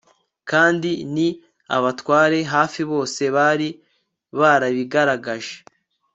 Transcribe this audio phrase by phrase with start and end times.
[0.49, 3.69] kandi n'abatware hafi bose bari
[4.39, 5.55] barabigaragaje